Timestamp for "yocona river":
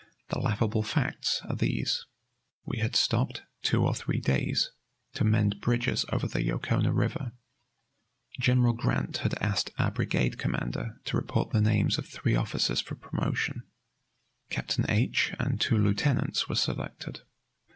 6.41-7.33